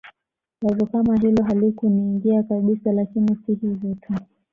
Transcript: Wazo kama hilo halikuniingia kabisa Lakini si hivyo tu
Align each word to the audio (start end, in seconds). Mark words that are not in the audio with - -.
Wazo 0.61 0.85
kama 0.85 1.17
hilo 1.19 1.43
halikuniingia 1.43 2.43
kabisa 2.43 2.91
Lakini 2.91 3.35
si 3.45 3.53
hivyo 3.55 3.95
tu 4.01 4.13